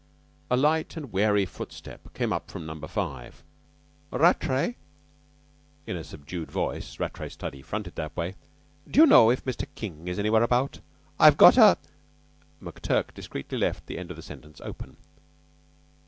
A 0.49 0.57
light 0.57 0.97
and 0.97 1.11
wary 1.13 1.45
footstep 1.45 2.11
came 2.15 2.33
up 2.33 2.49
from 2.49 2.65
Number 2.65 2.87
Five. 2.87 3.43
"Rattray!" 4.09 4.73
in 5.85 5.95
a 5.95 6.03
subdued 6.03 6.51
voice 6.51 6.99
Rattray's 6.99 7.33
study 7.33 7.61
fronted 7.61 7.93
that 7.97 8.17
way. 8.17 8.33
"D'you 8.89 9.05
know 9.05 9.29
if 9.29 9.45
Mr. 9.45 9.67
King's 9.75 10.17
anywhere 10.17 10.41
about? 10.41 10.79
I've 11.19 11.37
got 11.37 11.55
a" 11.55 11.77
McTurk 12.63 13.13
discreetly 13.13 13.59
left 13.59 13.85
the 13.85 13.99
end 13.99 14.09
of 14.09 14.17
the 14.17 14.23
sentence 14.23 14.59
open. 14.61 14.97